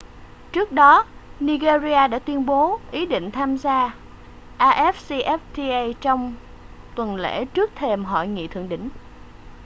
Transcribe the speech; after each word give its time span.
trước 0.51 0.71
đó 0.71 1.05
nigeria 1.39 2.07
đã 2.07 2.19
tuyên 2.25 2.45
bố 2.45 2.79
ý 2.91 3.05
định 3.05 3.31
tham 3.31 3.57
gia 3.57 3.91
afcfta 4.57 5.93
trong 6.01 6.35
tuần 6.95 7.15
lễ 7.15 7.45
trước 7.45 7.71
thềm 7.75 8.05
hội 8.05 8.27
nghị 8.27 8.47
thượng 8.47 8.69
đỉnh 8.69 8.89